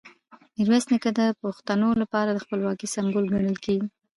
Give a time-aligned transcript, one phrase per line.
[0.55, 3.87] میرویس نیکه د پښتنو لپاره د خپلواکۍ سمبول ګڼل کېږي.